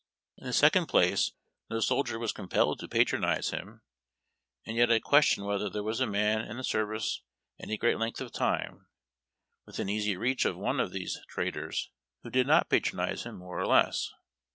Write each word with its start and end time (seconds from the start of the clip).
In 0.39 0.47
the 0.47 0.51
second 0.53 0.87
place, 0.87 1.33
no 1.69 1.79
soldier 1.79 2.17
was 2.17 2.31
compelled 2.31 2.79
to 2.79 2.87
patronize 2.87 3.51
him, 3.51 3.83
and 4.65 4.75
yet 4.75 4.91
I 4.91 4.97
question 4.99 5.45
whether 5.45 5.69
there 5.69 5.83
was 5.83 5.99
a 5.99 6.07
man 6.07 6.41
in 6.41 6.57
tlie 6.57 6.65
service 6.65 7.21
any 7.59 7.77
great 7.77 7.99
length 7.99 8.19
of 8.19 8.33
time, 8.33 8.87
within 9.67 9.89
easy 9.89 10.17
reach 10.17 10.43
of 10.43 10.57
one 10.57 10.77
228 10.77 10.77
HARD 10.77 10.83
TACK 10.83 10.95
AND 10.95 11.03
COFFEE. 11.03 11.03
of 11.05 11.05
tliese 11.05 11.29
traders, 11.53 11.91
who 12.23 12.29
did 12.31 12.47
not 12.47 12.69
patronize 12.69 13.23
liini 13.25 13.37
more 13.37 13.59
or 13.59 13.67
less. 13.67 14.09